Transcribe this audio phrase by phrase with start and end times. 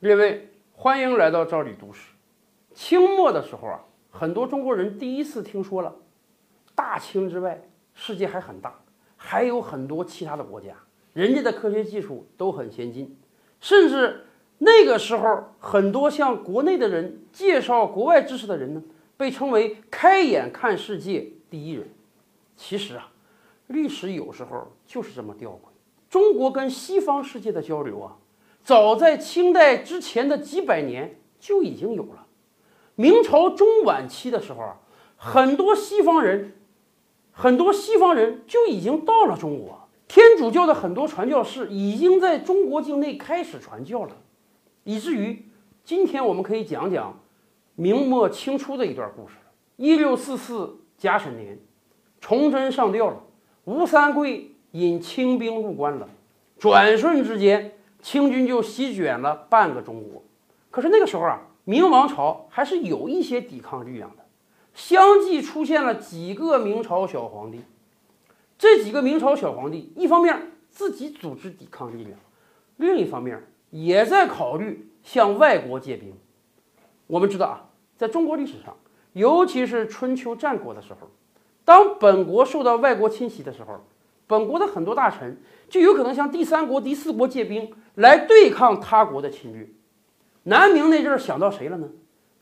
[0.00, 2.10] 列位，欢迎来到赵李都市。
[2.74, 5.94] 清末的时候啊，很多中国人第一次听说了，
[6.74, 7.62] 大清之外
[7.94, 8.78] 世界还很大，
[9.16, 10.74] 还有很多其他的国家，
[11.14, 13.16] 人家的科学技术都很先进，
[13.60, 14.26] 甚至
[14.58, 18.82] 那个时候很多向国内的人介绍国外知识的人呢，
[19.16, 21.88] 被称为开眼看世界第一人。
[22.56, 23.10] 其实啊，
[23.68, 25.68] 历史有时候就是这么吊诡，
[26.10, 28.18] 中国跟西方世界的交流啊。
[28.64, 32.26] 早在清代之前的几百年就已经有了。
[32.94, 34.80] 明朝中晚期的时候啊，
[35.16, 36.54] 很多西方人，
[37.30, 39.86] 很多西方人就已经到了中国。
[40.08, 44.16] 天主教的很多传教士已经在中国境内开始传教了，
[44.84, 45.44] 以至于
[45.84, 47.20] 今天我们可以讲讲
[47.74, 49.50] 明末清初的一段故事了。
[49.76, 51.58] 一六四四甲申年，
[52.20, 53.20] 崇祯上吊了，
[53.64, 56.08] 吴三桂引清兵入关了，
[56.58, 57.72] 转瞬之间。
[58.04, 60.22] 清军就席卷了半个中国，
[60.70, 64.22] 可是那个时候啊，明王朝还是有一些抵抗力量的，
[64.74, 67.62] 相继出现了几个明朝小皇帝。
[68.58, 72.18] 这几个明朝小皇帝，一方面自己组织抵抗力量，
[72.76, 76.12] 另一方面也在考虑向外国借兵。
[77.06, 77.64] 我们知道啊，
[77.96, 78.76] 在中国历史上，
[79.14, 81.08] 尤其是春秋战国的时候，
[81.64, 83.82] 当本国受到外国侵袭的时候，
[84.26, 87.72] 本国的很多大臣就有可能向第三国、第四国借兵。
[87.96, 89.68] 来对抗他国的侵略，
[90.42, 91.88] 南明那阵儿想到谁了呢？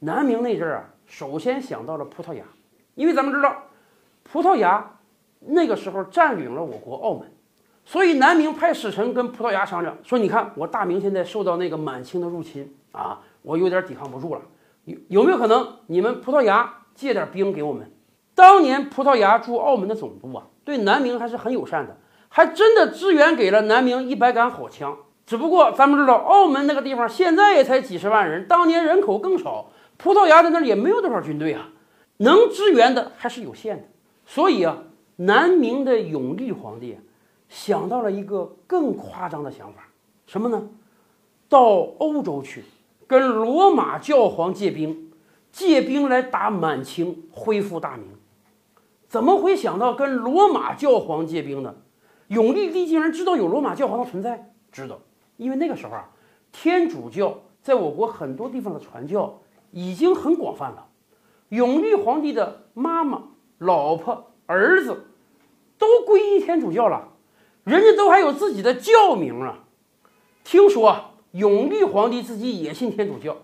[0.00, 2.42] 南明那阵儿啊，首先想到了葡萄牙，
[2.96, 3.56] 因为咱们知道，
[4.24, 4.98] 葡萄牙
[5.38, 7.30] 那个时候占领了我国澳门，
[7.84, 14.42] 所以南明派使臣跟葡萄牙商量，说：“你看我大明现在受到那个满清的入侵啊，我有点抵抗不住了，
[14.84, 17.88] 有有没有可能你们葡萄牙借点兵给我们？”
[18.34, 21.96] 当年葡萄牙驻澳门的总督啊，对南明还是很友善的，
[22.28, 24.96] 还真的支援给了南明一百杆好枪。
[25.24, 31.68] 只不过咱们知道，澳门那个地方现在也才几十万人，当年人口更少，葡萄牙在那儿也没有多少军队啊，
[32.16, 33.84] 能支援的还是有限的。
[34.24, 34.78] 所以啊，
[35.14, 36.98] 南明的永历皇帝
[37.48, 39.88] 想到了一个更夸张的想法，
[40.26, 40.68] 什么呢？
[41.48, 41.60] 到
[41.98, 42.64] 欧洲去
[43.06, 45.12] 跟罗马教皇借兵，
[45.52, 48.15] 借兵来打满清，恢复大明。
[49.08, 51.74] 怎么会想到跟罗马教皇借兵呢？
[52.28, 54.98] 永历帝竟然知道有罗马教皇的存在，知道。
[55.36, 56.08] 因为那个时候啊，
[56.50, 59.38] 天主教在我国很多地方的传教
[59.70, 60.86] 已经很广泛了。
[61.50, 63.22] 永历皇帝的妈妈、
[63.58, 65.06] 老婆、儿子
[65.78, 67.08] 都皈依天主教了，
[67.62, 69.60] 人家都还有自己的教名啊。
[70.42, 73.36] 听说啊，永历皇帝自己也信天主教，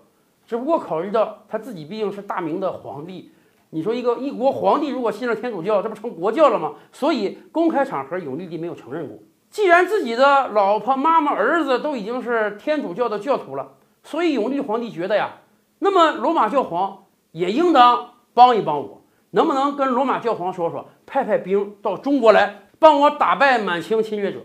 [0.46, 3.30] 只不过考虑到他自己毕竟是大明的皇帝，
[3.74, 6.74] 你说一个一国皇帝如果信了天主教，这不成国教了吗？
[6.92, 9.16] 所以公开场合永历帝没有承认过。
[9.48, 13.72] 既然自己的老婆、妈妈、儿子都已经是天主教的教徒了，
[14.02, 15.38] 所以永历皇帝觉得呀，
[15.78, 19.00] 那么罗马教皇也应当帮一帮我，
[19.30, 24.40] 能不能跟罗马教皇说说，派派兵到中国来帮我打败满清侵略者？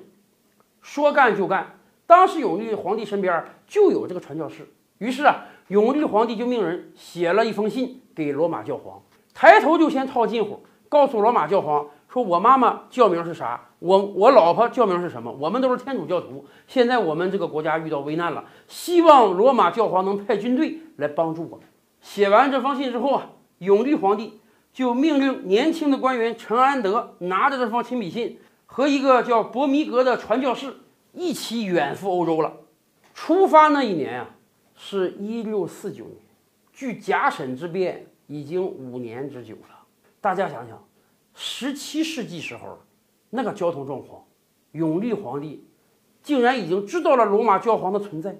[0.81, 9.01] 说干就干，当时永历皇帝身边就有这个传教士，于是啊，永历皇帝就命人写了一封信给罗马教皇，
[9.38, 11.86] 抬头就先套近乎，告诉罗马教皇。
[12.09, 13.70] 说我妈妈教名是啥？
[13.78, 15.31] 我我老婆教名是什么？
[15.31, 16.44] 我们都是天主教徒。
[16.66, 21.68] 现在我们这个国家遇到危难了，希望罗马教皇能派军队来帮助我们。
[22.02, 24.42] 写完这封信之后啊，永历皇帝
[24.74, 30.78] 就命令年轻的官员陈安德拿着这封亲笔信和一个叫博弥格的传教士
[31.14, 32.54] 一起远赴欧洲了。
[33.14, 34.30] 出发那一年啊，
[34.74, 36.18] 是一六四九年，
[36.74, 39.79] 距甲申之变已经五年之久了。
[40.21, 40.81] 大家想想。
[41.39, 42.79] 十七世纪时候，
[43.29, 44.23] 那个交通状况，
[44.71, 45.63] 永历皇帝
[46.23, 48.35] 竟然已经知道了罗马教皇的存在，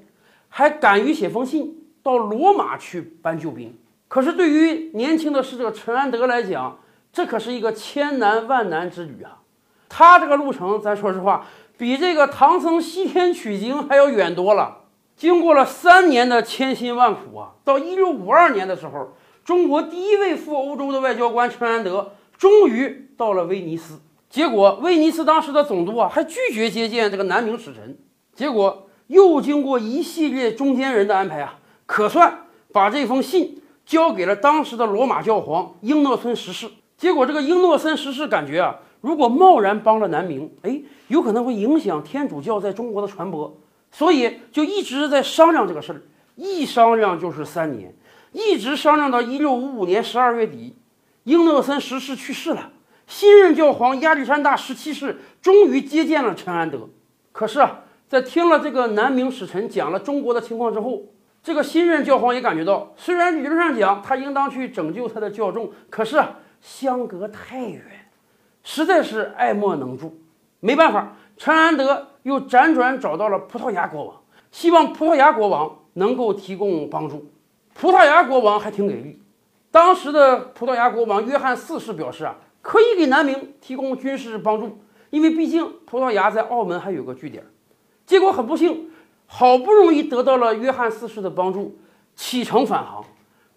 [0.50, 3.78] 还敢于写封信到罗马去搬救兵。
[4.08, 6.80] 可是对于年轻的使者陈安德来讲，
[7.14, 9.44] 这可是一个千难万难之旅啊！
[9.88, 11.46] 他这个路程，咱说实话，
[11.78, 14.86] 比这个唐僧西天取经还要远多了。
[15.16, 19.14] 经过了三年的千辛万苦啊，到一六五二年的时候，
[19.48, 22.12] 中国第一位赴欧洲的外交官陈安德。
[22.38, 27.98] 终于到了威尼斯，结果威尼斯当时的总督啊还拒绝接见这个南明使臣，
[28.36, 32.42] 结果又经过一系列中间人的安排啊，可算
[32.74, 36.68] 把这封信交给了当时的罗马教皇英诺森十世。
[36.98, 43.58] 结果这个英诺森十世感觉啊，如果贸然帮了南明，哎，有可能会影响天主教在中国的传播，
[43.92, 46.02] 所以就一直在商量这个事儿，
[46.36, 47.96] 一商量就是三年，
[48.32, 50.76] 一直商量到一六五五年十二月底。
[51.24, 52.72] 英诺森十世去世了，
[53.06, 56.88] 新任教皇亚历山大十七世终于接见了陈安德。
[57.34, 61.04] 可是啊，在听了这个南明使臣讲了中国的情况之后，
[61.44, 67.84] 这个新任教皇也感觉到，虽然理论上讲他应当去拯救他的教众，可是啊，相隔太远，
[68.64, 70.18] 实在是爱莫能助。
[70.62, 74.16] 没办法，陈安德又辗转找到了葡萄牙国王，
[74.52, 77.30] 希望葡萄牙国王能够提供帮助。
[77.80, 79.22] 葡萄牙国王还挺给力，
[79.70, 84.80] 当时的葡萄牙国王约翰四世表示啊，可以给南明提供军事帮助，
[85.12, 87.46] 因为毕竟葡萄牙在澳门还有个据点。
[88.08, 88.90] 结果很不幸，
[89.28, 91.78] 好不容易得到了约翰四世的帮助，
[92.16, 93.06] 启程返航，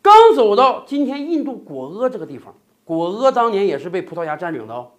[0.03, 4.91] 刚走到今天印度果阿这个地方，果阿当年也是被葡萄牙占领的哦，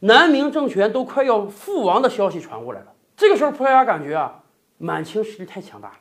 [0.00, 2.86] 南明政权都快要覆亡的消息传过来了。
[3.16, 4.42] 这个时候，葡萄牙感觉啊，
[4.78, 5.94] 满清实力太强大了，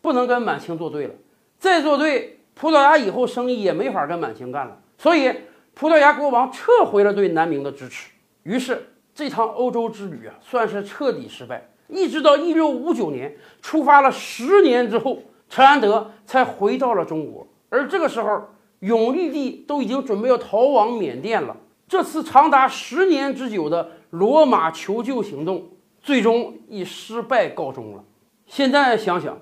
[0.00, 1.14] 不能跟满清作对了，
[1.62, 4.76] 再作对，葡萄牙以后生意也没法跟满清干了。
[4.98, 5.32] 所以，
[5.74, 8.10] 葡萄牙国王撤回了对南明的支持，
[8.42, 11.68] 于是这趟欧洲之旅啊，算是彻底失败。
[11.86, 17.46] 一直到一六五九年出发了十年之后，陈安德才回到了中国。
[17.68, 18.42] 而这个时候，
[18.80, 21.56] 永历帝都已经准备要逃往缅甸了。
[21.86, 25.68] 这次长达十年之久的罗马求救行动，
[26.00, 28.02] 最终以失败告终了。
[28.48, 29.38] 现在想想，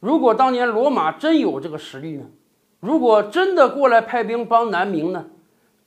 [0.00, 2.26] 如果当年罗马真有这个实力呢？
[2.80, 5.26] 如果真的过来派兵帮南明呢？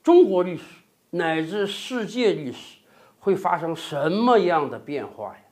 [0.04, 0.64] 中国历史
[1.10, 2.78] 乃至世界历史
[3.20, 5.43] 会发生什么样的变化呀？